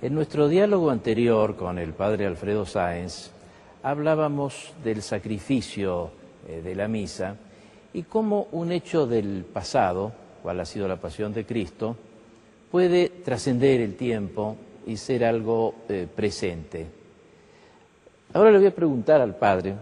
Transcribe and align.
En 0.00 0.14
nuestro 0.14 0.46
diálogo 0.46 0.90
anterior 0.90 1.56
con 1.56 1.76
el 1.76 1.92
padre 1.92 2.24
Alfredo 2.24 2.64
Sáenz 2.64 3.32
hablábamos 3.82 4.72
del 4.84 5.02
sacrificio 5.02 6.12
eh, 6.46 6.62
de 6.62 6.76
la 6.76 6.86
misa 6.86 7.34
y 7.92 8.04
cómo 8.04 8.46
un 8.52 8.70
hecho 8.70 9.08
del 9.08 9.44
pasado, 9.52 10.12
cual 10.40 10.60
ha 10.60 10.64
sido 10.64 10.86
la 10.86 11.00
pasión 11.00 11.34
de 11.34 11.44
Cristo, 11.44 11.96
puede 12.70 13.08
trascender 13.08 13.80
el 13.80 13.96
tiempo 13.96 14.54
y 14.86 14.96
ser 14.96 15.24
algo 15.24 15.74
eh, 15.88 16.06
presente. 16.14 16.86
Ahora 18.34 18.52
le 18.52 18.58
voy 18.58 18.68
a 18.68 18.74
preguntar 18.76 19.20
al 19.20 19.34
Padre, 19.34 19.74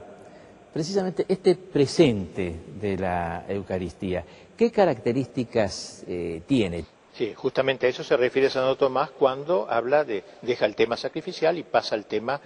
precisamente 0.73 1.27
este 1.29 1.57
presente 1.57 2.57
de 2.81 2.97
la 2.97 3.45
Eucaristía, 3.47 4.25
¿qué 4.57 4.71
características 4.71 6.05
eh, 6.09 6.41
tiene? 6.47 6.96
Sí, 7.17 7.33
justamente 7.35 7.87
a 7.87 7.89
eso 7.89 8.05
se 8.05 8.15
refiere 8.15 8.51
Santo 8.51 8.77
Tomás 8.77 9.11
cuando 9.11 9.67
habla 9.71 10.05
de, 10.05 10.23
deja 10.43 10.67
el 10.67 10.75
tema 10.75 10.99
sacrificial 10.99 11.57
y 11.57 11.63
pasa 11.63 11.95
al 11.95 12.05
tema 12.05 12.39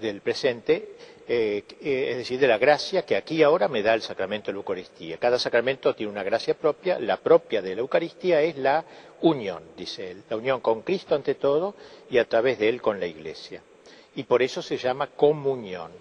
del 0.00 0.22
presente, 0.22 0.94
eh, 1.26 1.62
es 1.78 2.16
decir, 2.16 2.40
de 2.40 2.46
la 2.46 2.56
gracia 2.56 3.04
que 3.04 3.16
aquí 3.16 3.42
ahora 3.42 3.68
me 3.68 3.82
da 3.82 3.92
el 3.92 4.00
sacramento 4.00 4.46
de 4.46 4.54
la 4.54 4.60
Eucaristía. 4.60 5.18
Cada 5.18 5.38
sacramento 5.38 5.94
tiene 5.94 6.10
una 6.10 6.22
gracia 6.22 6.54
propia, 6.54 6.98
la 6.98 7.18
propia 7.18 7.60
de 7.60 7.74
la 7.74 7.82
Eucaristía 7.82 8.40
es 8.40 8.56
la 8.56 8.82
unión, 9.20 9.62
dice 9.76 10.12
él, 10.12 10.22
la 10.30 10.36
unión 10.36 10.60
con 10.60 10.80
Cristo 10.80 11.14
ante 11.14 11.34
todo 11.34 11.74
y 12.08 12.16
a 12.16 12.26
través 12.26 12.58
de 12.58 12.70
él 12.70 12.80
con 12.80 12.98
la 12.98 13.06
Iglesia. 13.06 13.62
Y 14.14 14.22
por 14.22 14.40
eso 14.40 14.62
se 14.62 14.78
llama 14.78 15.08
comunión. 15.08 15.92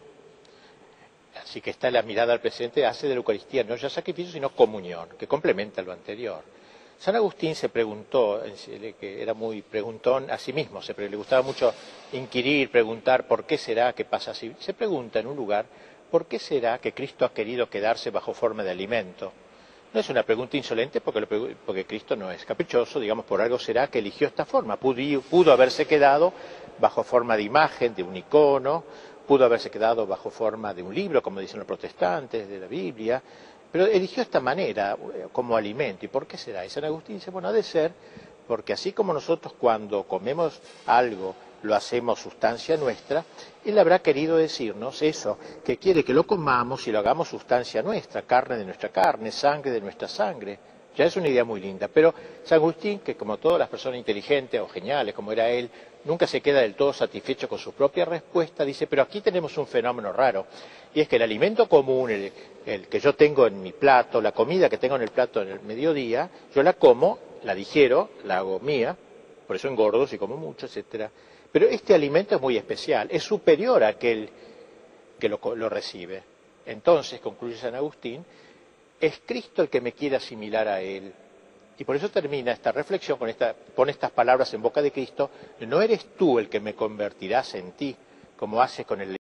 Así 1.44 1.59
que 1.59 1.72
está 1.72 1.92
la 1.92 2.03
mirada 2.03 2.31
al 2.31 2.40
presente, 2.40 2.86
hace 2.86 3.08
de 3.08 3.16
la 3.16 3.18
Eucaristía 3.18 3.66
no 3.66 3.76
ya 3.76 3.90
sacrificio, 3.90 4.31
sino 4.31 4.56
comunión, 4.56 5.09
que 5.20 5.28
complementa 5.28 5.81
lo 5.81 5.92
anterior. 5.92 6.42
San 7.00 7.16
Agustín 7.16 7.53
se 7.56 7.70
preguntó, 7.70 8.42
que 9.00 9.22
era 9.22 9.34
muy 9.34 9.62
preguntón 9.62 10.31
a 10.31 10.38
sí 10.38 10.52
mismo, 10.52 10.81
se, 10.81 10.95
le 10.98 11.16
gustaba 11.16 11.44
mucho 11.44 11.73
inquirir, 12.14 12.72
preguntar 12.72 13.28
por 13.28 13.45
qué 13.45 13.58
será 13.58 13.94
que 13.94 14.03
pasa 14.03 14.31
así. 14.31 14.56
Se 14.59 14.73
pregunta 14.73 15.20
en 15.20 15.28
un 15.28 15.36
lugar, 15.36 15.66
¿por 16.09 16.25
qué 16.25 16.40
será 16.40 16.80
que 16.80 16.94
Cristo 16.94 17.23
ha 17.23 17.34
querido 17.34 17.70
quedarse 17.70 18.09
bajo 18.09 18.34
forma 18.34 18.64
de 18.64 18.72
alimento? 18.72 19.31
No 19.94 20.00
es 20.00 20.09
una 20.09 20.23
pregunta 20.23 20.58
insolente 20.58 21.00
porque, 21.00 21.56
porque 21.66 21.86
Cristo 21.86 22.16
no 22.16 22.31
es 22.31 22.44
caprichoso, 22.45 23.00
digamos, 23.00 23.25
por 23.25 23.42
algo 23.42 23.59
será 23.59 23.88
que 23.88 24.00
eligió 24.00 24.28
esta 24.28 24.45
forma. 24.45 24.78
Pudo, 24.78 25.22
pudo 25.22 25.53
haberse 25.53 25.86
quedado 25.86 26.34
bajo 26.80 27.03
forma 27.03 27.38
de 27.38 27.44
imagen, 27.44 27.95
de 27.95 28.03
un 28.03 28.16
icono, 28.16 28.84
pudo 29.28 29.45
haberse 29.45 29.70
quedado 29.70 30.08
bajo 30.08 30.30
forma 30.30 30.73
de 30.73 30.81
un 30.81 30.95
libro, 30.95 31.22
como 31.22 31.40
dicen 31.40 31.59
los 31.59 31.68
protestantes, 31.68 32.50
de 32.50 32.59
la 32.59 32.68
Biblia, 32.68 33.22
pero 33.72 33.86
eligió 33.86 34.23
esta 34.23 34.40
manera 34.40 34.98
eh, 35.14 35.28
como 35.32 35.56
alimento. 35.56 36.06
¿Y 36.06 36.10
por 36.10 36.28
qué 36.28 36.38
será? 36.38 36.66
Y 36.66 36.70
San 36.70 36.86
Agustín 36.86 37.16
dice, 37.16 37.32
bueno, 37.32 37.50
ha 37.50 37.52
de 37.54 37.64
ser 37.64 37.92
porque 38.48 38.74
así 38.74 38.94
como 38.94 39.14
nosotros 39.14 39.54
cuando 39.59 40.04
comemos 40.04 40.62
algo 40.86 41.36
lo 41.64 41.76
hacemos 41.76 42.20
sustancia 42.20 42.78
nuestra, 42.78 43.26
Él 43.66 43.78
habrá 43.78 44.00
querido 44.00 44.38
decirnos 44.38 45.02
eso, 45.02 45.38
que 45.66 45.78
quiere 45.78 46.04
que 46.06 46.14
lo 46.14 46.26
comamos 46.26 46.88
y 46.88 46.92
lo 46.92 47.00
hagamos 47.00 47.28
sustancia 47.28 47.82
nuestra, 47.82 48.22
carne 48.22 48.58
de 48.58 48.66
nuestra 48.66 48.90
carne, 48.90 49.32
sangre 49.32 49.72
de 49.72 49.81
nuestra 49.81 50.08
sangre. 50.08 50.59
Ya 50.98 51.06
es 51.06 51.16
una 51.16 51.28
idea 51.28 51.45
muy 51.45 51.59
linda, 51.59 51.88
pero 51.88 52.12
San 52.44 52.56
Agustín, 52.56 53.00
que 53.00 53.16
como 53.16 53.38
todas 53.38 53.59
las 53.59 53.70
personas 53.70 54.00
inteligentes 54.00 54.59
o 54.59 54.67
geniales 54.67 55.14
como 55.14 55.31
era 55.31 55.48
él, 55.48 55.70
nunca 56.06 56.26
se 56.26 56.42
queda 56.42 56.62
del 56.62 56.73
todo 56.73 56.92
satisfecho 56.92 57.48
con 57.48 57.59
su 57.59 57.73
propia 57.73 58.03
respuesta, 58.03 58.66
dice, 58.66 58.88
pero 58.88 59.03
aquí 59.03 59.22
tenemos 59.22 59.56
un 59.59 59.68
fenómeno 59.68 60.12
raro, 60.12 60.47
y 60.96 61.02
es 61.02 61.08
que 61.08 61.18
el 61.18 61.22
alimento 61.22 61.69
común, 61.69 62.09
el, 62.09 62.88
que 62.88 63.00
yo 63.00 63.13
tengo 63.13 63.46
en 63.46 63.62
mi 63.62 63.74
plato, 63.74 64.19
la 64.19 64.31
comida 64.31 64.69
que 64.69 64.80
tengo 64.80 64.96
en 64.96 65.03
el 65.03 65.12
plato 65.12 65.44
en 65.44 65.50
el 65.50 65.59
mediodía, 65.59 66.31
yo 66.56 66.63
la 66.63 66.74
como, 66.74 67.19
la 67.44 67.53
digiero, 67.53 68.09
la 68.25 68.40
hago 68.40 68.59
mía, 68.59 68.97
por 69.46 69.56
eso 69.56 69.68
engordo 69.68 70.08
si 70.08 70.18
como 70.18 70.35
mucho, 70.35 70.66
etcétera. 70.66 71.12
Pero 71.52 71.68
este 71.68 71.94
alimento 71.94 72.35
es 72.35 72.41
muy 72.41 72.58
especial, 72.58 73.08
es 73.12 73.22
superior 73.22 73.84
a 73.84 73.90
aquel 73.90 74.29
que 75.19 75.29
lo 75.29 75.69
recibe. 75.69 76.24
Entonces, 76.66 77.22
concluye 77.22 77.56
San 77.56 77.75
Agustín, 77.75 78.25
es 79.00 79.22
Cristo 79.25 79.62
el 79.62 79.69
que 79.69 79.81
me 79.81 79.94
quiere 79.94 80.16
asimilar 80.16 80.68
a 80.68 80.81
Él. 80.81 81.13
Y 81.78 81.84
por 81.84 81.96
eso 81.96 82.09
termina 82.09 82.52
esta 82.52 82.72
reflexión 82.72 83.19
con, 83.19 83.30
estas 83.90 84.12
palabras 84.12 84.53
en 84.53 84.62
boca 84.62 84.81
de 84.81 84.91
Cristo, 84.91 85.30
no 85.62 85.81
eres 85.81 86.08
tú 86.18 86.40
el 86.40 86.50
que 86.50 86.59
me 86.59 86.74
convertirás 86.74 87.53
en 87.53 87.74
ti, 87.74 87.96
como 88.35 88.62
haces 88.62 88.85
con 88.85 89.00
el 89.02 89.16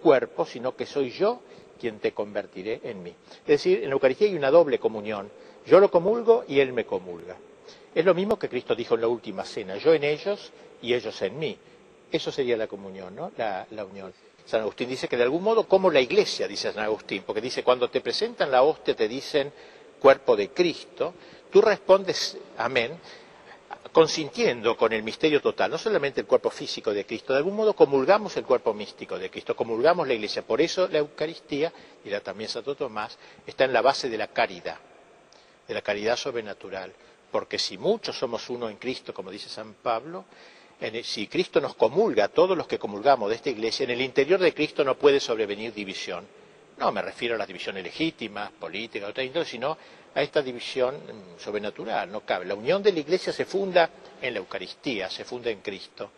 cuerpo, 0.00 0.46
sino 0.46 0.74
que 0.74 0.86
soy 0.86 1.10
yo 1.10 1.42
quien 1.78 1.98
te 1.98 2.12
convertiré 2.12 2.80
en 2.84 3.02
mí. 3.02 3.14
Es 3.42 3.46
decir, 3.46 3.82
en 3.82 3.90
la 3.90 3.94
Eucaristía 3.94 4.28
hay 4.28 4.34
una 4.34 4.50
doble 4.50 4.78
comunión. 4.78 5.30
Yo 5.66 5.78
lo 5.78 5.90
comulgo 5.90 6.44
y 6.48 6.60
Él 6.60 6.72
me 6.72 6.86
comulga. 6.86 7.36
Es 7.94 8.04
lo 8.04 8.14
mismo 8.14 8.38
que 8.38 8.48
Cristo 8.48 8.74
dijo 8.74 8.94
en 8.94 9.02
la 9.02 9.08
última 9.08 9.44
cena, 9.44 9.76
yo 9.76 9.92
en 9.92 10.04
ellos 10.04 10.52
y 10.80 10.94
ellos 10.94 11.20
en 11.20 11.38
mí. 11.38 11.58
Eso 12.10 12.32
sería 12.32 12.56
la 12.56 12.66
comunión, 12.66 13.14
¿no? 13.14 13.30
la 13.36 13.84
unión. 13.84 14.12
San 14.50 14.62
Agustín 14.62 14.88
dice 14.88 15.06
que 15.06 15.16
de 15.16 15.22
algún 15.22 15.44
modo, 15.44 15.68
como 15.68 15.92
la 15.92 16.00
iglesia, 16.00 16.48
dice 16.48 16.72
San 16.72 16.82
Agustín, 16.82 17.22
porque 17.24 17.40
dice, 17.40 17.62
cuando 17.62 17.88
te 17.88 18.00
presentan 18.00 18.50
la 18.50 18.62
hostia 18.62 18.96
te 18.96 19.06
dicen 19.06 19.52
cuerpo 20.00 20.34
de 20.34 20.50
Cristo, 20.50 21.14
tú 21.52 21.60
respondes 21.60 22.36
amén, 22.58 22.98
consintiendo 23.92 24.76
con 24.76 24.92
el 24.92 25.04
misterio 25.04 25.40
total, 25.40 25.70
no 25.70 25.78
solamente 25.78 26.20
el 26.20 26.26
cuerpo 26.26 26.50
físico 26.50 26.92
de 26.92 27.06
Cristo, 27.06 27.32
de 27.32 27.38
algún 27.38 27.54
modo 27.54 27.74
comulgamos 27.74 28.36
el 28.36 28.44
cuerpo 28.44 28.74
místico 28.74 29.20
de 29.20 29.30
Cristo, 29.30 29.54
comulgamos 29.54 30.08
la 30.08 30.14
iglesia. 30.14 30.42
Por 30.42 30.60
eso 30.60 30.88
la 30.88 30.98
Eucaristía, 30.98 31.72
y 32.04 32.10
la 32.10 32.20
también 32.20 32.50
Santo 32.50 32.74
Tomás, 32.74 33.16
está 33.46 33.64
en 33.64 33.72
la 33.72 33.82
base 33.82 34.08
de 34.08 34.18
la 34.18 34.26
caridad, 34.28 34.78
de 35.68 35.74
la 35.74 35.82
caridad 35.82 36.16
sobrenatural. 36.16 36.92
Porque 37.30 37.56
si 37.56 37.78
muchos 37.78 38.18
somos 38.18 38.50
uno 38.50 38.68
en 38.68 38.78
Cristo, 38.78 39.14
como 39.14 39.30
dice 39.30 39.48
San 39.48 39.74
Pablo, 39.74 40.24
si 41.02 41.26
Cristo 41.26 41.60
nos 41.60 41.74
comulga, 41.74 42.28
todos 42.28 42.56
los 42.56 42.66
que 42.66 42.78
comulgamos 42.78 43.28
de 43.28 43.36
esta 43.36 43.50
iglesia, 43.50 43.84
en 43.84 43.90
el 43.90 44.00
interior 44.00 44.40
de 44.40 44.54
Cristo 44.54 44.82
no 44.84 44.96
puede 44.96 45.20
sobrevenir 45.20 45.74
división. 45.74 46.24
No 46.78 46.90
me 46.92 47.02
refiero 47.02 47.34
a 47.34 47.38
las 47.38 47.46
divisiones 47.46 47.84
legítimas, 47.84 48.50
políticas, 48.52 49.12
sino 49.44 49.76
a 50.14 50.22
esta 50.22 50.40
división 50.40 50.94
mm, 50.94 51.38
sobrenatural. 51.38 52.10
No 52.10 52.20
cabe. 52.20 52.46
La 52.46 52.54
unión 52.54 52.82
de 52.82 52.92
la 52.92 53.00
iglesia 53.00 53.32
se 53.32 53.44
funda 53.44 53.90
en 54.20 54.32
la 54.32 54.40
Eucaristía, 54.40 55.10
se 55.10 55.24
funda 55.24 55.50
en 55.50 55.60
Cristo. 55.60 56.10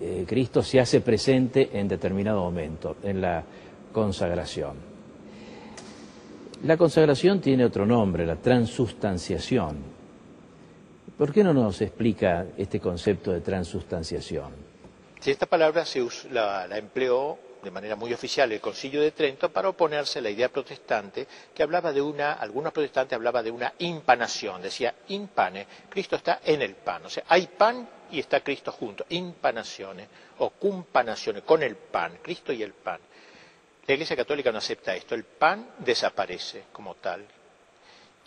Eh, 0.00 0.24
Cristo 0.28 0.62
se 0.62 0.78
hace 0.78 1.00
presente 1.00 1.70
en 1.72 1.88
determinado 1.88 2.40
momento, 2.42 2.96
en 3.02 3.20
la 3.20 3.42
consagración. 3.92 4.76
La 6.64 6.76
consagración 6.76 7.40
tiene 7.40 7.64
otro 7.64 7.86
nombre, 7.86 8.26
la 8.26 8.36
transustanciación. 8.36 9.97
¿Por 11.18 11.32
qué 11.32 11.42
no 11.42 11.52
nos 11.52 11.80
explica 11.80 12.46
este 12.56 12.78
concepto 12.78 13.32
de 13.32 13.40
transustanciación? 13.40 14.52
Si 15.18 15.32
esta 15.32 15.46
palabra 15.46 15.84
se 15.84 16.06
la, 16.30 16.68
empleó 16.78 17.36
de 17.60 17.72
manera 17.72 17.96
muy 17.96 18.12
oficial 18.12 18.52
el 18.52 18.60
Concilio 18.60 19.00
de 19.00 19.10
Trento 19.10 19.50
para 19.50 19.68
oponerse 19.68 20.20
a 20.20 20.22
la 20.22 20.30
idea 20.30 20.48
protestante 20.48 21.26
que 21.52 21.64
hablaba 21.64 21.92
de 21.92 22.00
una, 22.00 22.34
algunos 22.34 22.72
protestantes 22.72 23.16
hablaban 23.16 23.44
de 23.44 23.50
una 23.50 23.74
impanación, 23.80 24.62
decía 24.62 24.94
impane, 25.08 25.66
Cristo 25.90 26.14
está 26.14 26.38
en 26.44 26.62
el 26.62 26.76
pan, 26.76 27.06
o 27.06 27.10
sea, 27.10 27.24
hay 27.26 27.48
pan 27.48 27.88
y 28.12 28.20
está 28.20 28.38
Cristo 28.44 28.70
junto, 28.70 29.04
impanaciones 29.08 30.06
o 30.38 30.50
cumpanaciones, 30.50 31.42
con 31.42 31.64
el 31.64 31.74
pan, 31.74 32.20
Cristo 32.22 32.52
y 32.52 32.62
el 32.62 32.74
pan. 32.74 33.00
La 33.88 33.94
Iglesia 33.94 34.14
Católica 34.14 34.52
no 34.52 34.58
acepta 34.58 34.94
esto, 34.94 35.16
el 35.16 35.24
pan 35.24 35.70
desaparece 35.80 36.66
como 36.72 36.94
tal, 36.94 37.26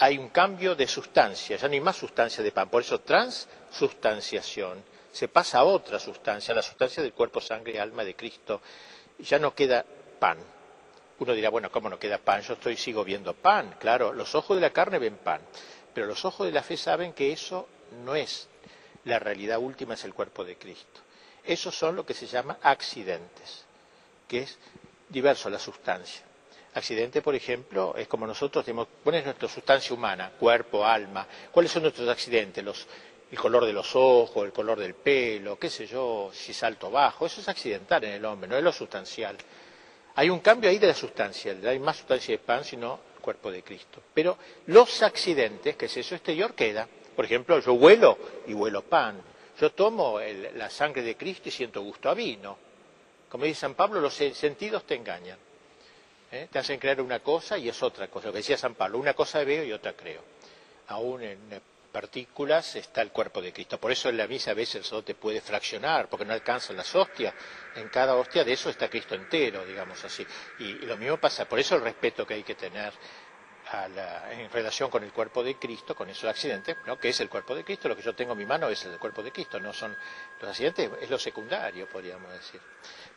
hay 0.04 0.18
un 0.18 0.30
cambio 0.30 0.74
de 0.74 0.88
sustancia, 0.88 1.58
ya 1.58 1.68
no 1.68 1.76
hay 1.76 1.80
más 1.80 1.96
sustancia 1.96 2.44
de 2.44 2.52
pan, 2.52 2.70
por 2.70 2.82
eso 2.82 3.02
transustanciación. 3.02 4.84
Se 5.12 5.28
pasa 5.28 5.60
a 5.60 5.64
otra 5.64 6.00
sustancia, 6.00 6.56
la 6.56 6.64
sustancia 6.64 7.04
del 7.04 7.14
cuerpo, 7.14 7.40
sangre 7.40 7.74
y 7.74 7.78
alma 7.78 8.04
de 8.04 8.16
Cristo. 8.16 8.62
Ya 9.20 9.38
no 9.38 9.54
queda 9.54 9.86
pan. 10.18 10.40
Uno 11.20 11.34
dirá, 11.34 11.52
bueno, 11.52 11.72
¿cómo 11.72 11.88
no 11.88 12.00
queda 12.00 12.18
pan? 12.18 12.42
Yo 12.42 12.54
estoy, 12.56 12.78
sigo 12.78 13.04
viendo 13.04 13.36
pan. 13.36 13.76
Claro, 13.80 14.12
los 14.12 14.34
ojos 14.34 14.58
de 14.58 14.62
la 14.62 14.72
carne 14.72 14.98
ven 14.98 15.18
pan, 15.18 15.42
pero 15.94 16.08
los 16.08 16.26
ojos 16.26 16.48
de 16.48 16.54
la 16.54 16.64
fe 16.64 16.78
saben 16.78 17.14
que 17.14 17.32
eso 17.32 17.68
no 18.04 18.16
es 18.16 18.48
la 19.06 19.20
realidad 19.20 19.60
última, 19.60 19.94
es 19.94 20.04
el 20.04 20.16
cuerpo 20.16 20.44
de 20.44 20.58
Cristo. 20.58 21.00
Esos 21.44 21.78
son 21.78 21.96
lo 21.96 22.08
que 22.08 22.16
se 22.16 22.26
llama 22.26 22.58
accidentes, 22.64 23.66
que 24.28 24.40
es 24.40 24.58
diverso 25.10 25.48
la 25.52 25.60
sustancia. 25.60 26.24
Accidente, 26.74 27.22
por 27.22 27.36
ejemplo, 27.36 27.94
es 27.98 28.08
como 28.08 28.26
nosotros 28.26 28.64
tenemos, 28.64 28.88
¿cuál 29.04 29.16
es 29.16 29.26
nuestra 29.26 29.50
sustancia 29.50 29.94
humana? 29.94 30.32
Cuerpo, 30.40 30.86
alma. 30.86 31.28
¿Cuáles 31.52 31.72
son 31.72 31.84
nuestros 31.84 32.08
accidentes? 32.08 32.64
el 33.32 33.40
color 33.40 33.66
de 33.66 33.72
los 33.72 33.96
ojos, 33.96 34.46
el 34.46 34.52
color 34.52 34.78
del 34.80 34.94
pelo, 34.94 35.58
qué 35.58 35.70
sé 35.70 35.88
yo, 35.88 36.32
si 36.34 36.54
salto 36.54 36.92
bajo. 36.92 37.26
Eso 37.26 37.40
es 37.40 37.48
accidental 37.48 38.04
en 38.04 38.12
el 38.12 38.26
hombre, 38.26 38.50
no 38.50 38.58
es 38.58 38.64
lo 38.64 38.74
sustancial. 38.74 39.38
Hay 40.16 40.30
un 40.30 40.40
cambio 40.40 40.70
ahí 40.70 40.80
de 40.80 40.88
la 40.88 40.94
sustancia, 40.94 41.56
hay 41.66 41.80
más 41.80 41.98
sustancia 41.98 42.34
de 42.34 42.40
pan, 42.40 42.66
sino 42.66 43.00
el 43.16 43.22
cuerpo 43.22 43.50
de 43.50 43.64
Cristo. 43.64 44.02
Pero 44.14 44.38
los 44.68 45.02
accidentes, 45.02 45.78
que 45.78 45.86
es 45.86 45.98
eso 45.98 46.16
exterior, 46.16 46.54
queda. 46.54 46.88
Por 47.16 47.24
ejemplo, 47.24 47.60
yo 47.60 47.74
huelo 47.74 48.18
y 48.48 48.54
huelo 48.54 48.82
pan. 48.82 49.22
Yo 49.60 49.72
tomo 49.72 50.20
la 50.56 50.70
sangre 50.70 51.02
de 51.02 51.16
Cristo 51.16 51.48
y 51.48 51.52
siento 51.52 51.82
gusto 51.82 52.10
a 52.10 52.14
vino. 52.14 52.58
Como 53.30 53.46
dice 53.46 53.62
San 53.62 53.76
Pablo, 53.76 54.02
los 54.02 54.14
sentidos 54.14 54.84
te 54.86 54.96
engañan. 54.96 55.38
¿Eh? 56.32 56.48
te 56.52 56.60
hacen 56.60 56.80
creer 56.80 57.02
una 57.02 57.20
cosa 57.20 57.58
y 57.58 57.70
es 57.70 57.84
otra 57.84 58.08
cosa. 58.08 58.28
Lo 58.28 58.34
que 58.34 58.40
decía 58.40 58.58
San 58.58 58.76
Pablo, 58.76 58.98
una 58.98 59.14
cosa 59.14 59.44
veo 59.44 59.64
y 59.64 59.72
otra 59.72 59.94
creo. 59.94 60.24
Aún 60.88 61.22
en 61.24 61.40
partículas 61.92 62.76
está 62.76 63.02
el 63.02 63.12
cuerpo 63.12 63.42
de 63.42 63.54
Cristo. 63.54 63.80
Por 63.80 63.92
eso 63.92 64.10
en 64.10 64.18
la 64.18 64.28
misa 64.28 64.52
a 64.52 64.54
veces 64.54 64.76
el 64.76 64.84
sacerdote 64.84 65.16
puede 65.16 65.42
fraccionar, 65.42 66.08
porque 66.08 66.26
no 66.26 66.34
alcanzan 66.34 66.78
las 66.78 66.94
hostias. 66.96 67.34
En 67.76 67.90
cada 67.90 68.16
hostia 68.16 68.44
de 68.44 68.54
eso 68.54 68.70
está 68.70 68.90
Cristo 68.90 69.14
entero, 69.14 69.66
digamos 69.66 70.04
así. 70.04 70.26
Y, 70.60 70.74
lo 70.86 70.98
mismo 70.98 71.18
pasa, 71.18 71.46
por 71.48 71.60
eso 71.60 71.76
el 71.76 71.82
respeto 71.82 72.26
que 72.26 72.36
hay 72.36 72.44
que 72.44 72.56
tener 72.56 72.94
en 74.32 74.50
relación 74.52 74.90
con 74.90 75.04
el 75.04 75.12
cuerpo 75.12 75.44
de 75.44 75.56
Cristo, 75.56 75.96
con 75.96 76.10
esos 76.10 76.30
accidentes, 76.30 76.76
¿no? 76.86 76.98
que 77.00 77.10
es 77.10 77.20
el 77.22 77.30
cuerpo 77.30 77.56
de 77.56 77.64
Cristo, 77.64 77.88
lo 77.88 77.96
que 77.96 78.02
yo 78.02 78.14
tengo 78.14 78.34
en 78.34 78.38
mi 78.38 78.46
mano 78.46 78.68
es 78.70 78.84
el 78.86 78.98
cuerpo 79.00 79.24
de 79.24 79.32
Cristo, 79.32 79.60
no 79.60 79.72
son 79.72 79.96
los 80.42 80.50
accidentes, 80.50 80.90
es 81.02 81.10
lo 81.10 81.18
secundario, 81.18 81.88
podríamos 81.88 82.32
decir. 82.34 82.60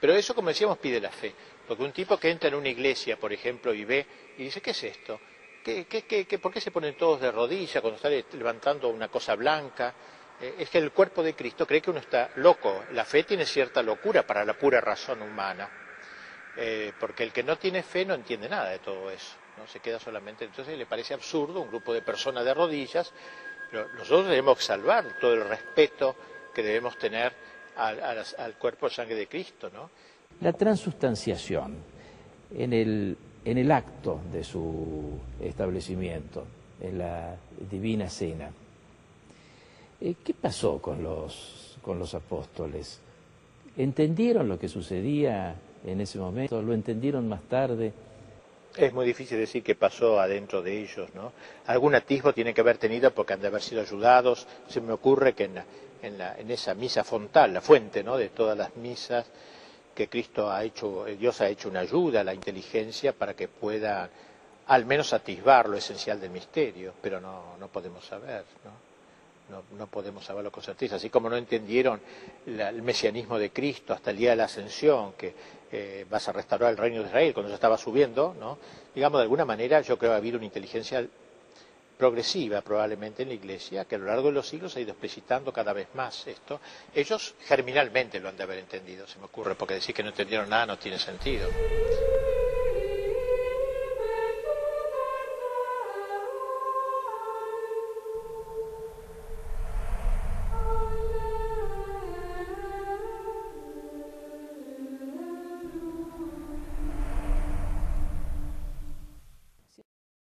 Pero 0.01 0.15
eso, 0.15 0.35
como 0.35 0.49
decíamos, 0.49 0.79
pide 0.79 1.01
la 1.01 1.11
fe, 1.11 1.35
porque 1.67 1.83
un 1.83 1.93
tipo 1.93 2.19
que 2.19 2.31
entra 2.31 2.49
en 2.49 2.55
una 2.55 2.69
iglesia, 2.69 3.19
por 3.19 3.33
ejemplo, 3.33 3.75
y 3.75 3.85
ve 3.85 4.07
y 4.39 4.45
dice, 4.45 4.61
¿qué 4.61 4.71
es 4.71 4.85
esto? 4.85 5.21
por 6.43 6.53
qué 6.53 6.61
se 6.61 6.71
ponen 6.71 6.97
todos 6.97 7.23
de 7.23 7.33
rodillas 7.33 7.81
cuando 7.81 7.97
están 7.97 8.39
levantando 8.39 8.89
una 8.89 9.09
cosa 9.09 9.35
blanca? 9.35 9.95
Eh, 10.41 10.57
es 10.59 10.69
que 10.69 10.79
el 10.79 10.93
cuerpo 10.93 11.23
de 11.23 11.35
Cristo 11.35 11.67
cree 11.67 11.81
que 11.81 11.91
uno 11.91 12.01
está 12.01 12.31
loco. 12.37 12.85
La 12.93 13.05
fe 13.05 13.25
tiene 13.25 13.47
cierta 13.47 13.83
locura 13.83 14.27
para 14.27 14.45
la 14.45 14.59
pura 14.59 14.81
razón 14.81 15.23
humana. 15.23 15.71
Eh, 16.57 16.93
porque 17.01 17.23
el 17.23 17.33
que 17.33 17.43
no 17.43 17.57
tiene 17.57 17.83
fe 17.83 18.05
no 18.05 18.15
entiende 18.15 18.49
nada 18.49 18.69
de 18.71 18.79
todo 18.79 19.11
eso. 19.11 19.37
¿No? 19.59 19.67
Se 19.67 19.81
queda 19.81 19.99
solamente. 19.99 20.45
Entonces 20.45 20.77
le 20.77 20.87
parece 20.87 21.15
absurdo 21.15 21.61
un 21.61 21.69
grupo 21.69 21.93
de 21.93 22.03
personas 22.03 22.45
de 22.45 22.55
rodillas. 22.55 23.13
Pero 23.71 23.89
nosotros 23.95 24.27
debemos 24.27 24.63
salvar 24.63 25.19
todo 25.21 25.35
el 25.35 25.49
respeto 25.49 26.17
que 26.55 26.63
debemos 26.63 26.97
tener 26.99 27.33
al, 27.77 28.01
al 28.39 28.55
cuerpo 28.55 28.89
de 28.89 28.95
sangre 28.95 29.17
de 29.17 29.27
Cristo. 29.27 29.71
¿no? 29.73 29.91
La 30.41 30.53
transustanciación 30.53 31.77
en 32.55 32.73
el 32.73 33.17
en 33.45 33.59
el 33.59 33.71
acto 33.71 34.21
de 34.33 34.43
su 34.43 35.19
establecimiento, 35.41 36.45
en 36.81 36.99
la 36.99 37.37
divina 37.71 38.09
cena. 38.09 38.51
Eh, 40.01 40.15
¿Qué 40.25 40.35
pasó 40.35 40.81
con 40.81 41.03
los, 41.03 41.77
con 41.83 41.99
los 41.99 42.15
apóstoles? 42.15 43.01
¿Entendieron 43.77 44.49
lo 44.49 44.59
que 44.59 44.69
sucedía 44.69 45.55
en 45.85 46.01
ese 46.01 46.19
momento? 46.19 46.63
¿Lo 46.63 46.73
entendieron 46.73 47.29
más 47.29 47.43
tarde? 47.43 47.93
Es 48.77 48.93
muy 48.93 49.07
difícil 49.07 49.39
decir 49.39 49.63
qué 49.63 49.77
pasó 49.77 50.21
adentro 50.21 50.61
de 50.61 50.83
ellos, 50.83 51.15
¿no? 51.15 51.33
Algún 51.67 51.95
atisbo 51.95 52.33
tiene 52.33 52.53
que 52.53 52.61
haber 52.61 52.79
tenido 52.79 53.13
porque 53.13 53.35
han 53.35 53.41
de 53.41 53.47
haber 53.47 53.63
sido 53.63 53.81
ayudados. 53.81 54.47
Se 54.69 54.81
me 54.81 54.93
ocurre 54.93 55.33
que 55.35 55.45
en, 55.45 55.63
en, 56.03 56.19
la, 56.19 56.37
en 56.37 56.51
esa 56.51 56.75
misa 56.75 57.05
fontal, 57.05 57.55
la 57.55 57.61
fuente, 57.61 58.03
¿no? 58.03 58.17
De 58.17 58.31
todas 58.31 58.59
las 58.59 58.75
misas, 58.77 59.27
que 59.95 60.09
Cristo 60.09 60.51
ha 60.51 60.65
hecho, 60.65 61.07
eh, 61.07 61.17
Dios 61.17 61.41
ha 61.41 61.49
hecho 61.49 61.69
una 61.69 61.81
ayuda 61.81 62.21
a 62.21 62.25
la 62.25 62.35
inteligencia 62.35 63.13
para 63.13 63.35
que 63.35 63.47
pueda 63.47 64.11
al 64.67 64.87
menos 64.87 65.13
atisbar 65.13 65.69
lo 65.69 65.77
esencial 65.77 66.21
del 66.21 66.31
misterio, 66.31 66.95
pero 67.01 67.21
no, 67.21 67.57
no 67.59 67.69
podemos 67.69 68.05
saber, 68.05 68.45
¿no? 68.65 68.94
¿No? 69.51 69.87
podemos 69.87 70.25
saberlo 70.25 70.51
con 70.51 70.63
certeza. 70.63 70.97
Así 70.97 71.11
como 71.11 71.29
no 71.29 71.37
entendieron 71.37 72.01
el 72.47 72.83
mesianismo 72.83 73.39
de 73.39 73.51
Cristo 73.51 73.93
hasta 73.93 74.11
el 74.11 74.17
día 74.17 74.31
de 74.31 74.37
la 74.37 74.45
ascensión, 74.45 75.13
que 75.15 75.35
eh, 75.73 76.07
vas 76.09 76.29
a 76.29 76.33
restaurar 76.33 76.71
el 76.71 76.77
reino 76.77 77.01
de 77.01 77.09
Israel 77.09 77.35
cuando 77.35 77.51
se 77.51 77.55
estaba 77.55 77.77
subiendo, 77.79 78.35
¿no? 78.39 78.59
digamos, 78.95 79.19
de 79.19 79.23
alguna 79.23 79.45
manera 79.45 79.81
yo 79.81 79.99
creo 79.99 80.11
que 80.11 80.15
ha 80.15 80.19
habido 80.19 80.37
una 80.37 80.47
inteligencia 80.47 81.07
progresiva 81.97 82.61
probablemente 82.61 83.23
en 83.23 83.29
la 83.29 83.35
Iglesia, 83.35 83.85
que 83.85 83.95
a 83.95 83.99
lo 83.99 84.07
largo 84.07 84.29
de 84.29 84.35
los 84.35 84.49
siglos 84.49 84.77
ha 84.77 84.81
ido 84.81 84.91
explicitando 84.91 85.53
cada 85.53 85.73
vez 85.73 85.89
más 85.95 86.27
esto. 86.27 86.61
Ellos 86.95 87.35
germinalmente 87.47 88.21
lo 88.21 88.29
han 88.29 88.37
de 88.37 88.43
haber 88.43 88.59
entendido, 88.59 89.07
se 89.07 89.19
me 89.19 89.27
ocurre, 89.27 89.55
porque 89.55 89.75
decir 89.75 89.95
que 89.95 90.03
no 90.03 90.11
entendieron 90.11 90.49
nada 90.49 90.67
no 90.67 90.79
tiene 90.79 90.99
sentido. 90.99 91.49